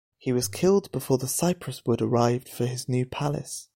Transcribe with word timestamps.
He 0.17 0.31
was 0.31 0.47
killed 0.47 0.91
before 0.91 1.19
the 1.19 1.27
cypress 1.27 1.85
wood 1.85 2.01
arrived 2.01 2.49
for 2.49 2.65
his 2.65 2.89
new 2.89 3.05
palace. 3.05 3.69